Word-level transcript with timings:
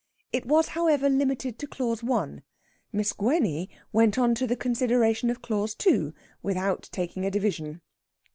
It 0.33 0.47
was, 0.47 0.69
however, 0.69 1.11
limited 1.11 1.59
to 1.59 1.67
Clause 1.67 2.01
1. 2.01 2.41
Miss 2.91 3.13
Gwenny 3.13 3.69
went 3.93 4.17
on 4.17 4.33
to 4.33 4.47
the 4.47 4.55
consideration 4.55 5.29
of 5.29 5.43
Clause 5.43 5.75
2 5.75 6.11
without 6.41 6.89
taking 6.91 7.23
a 7.23 7.29
division. 7.29 7.81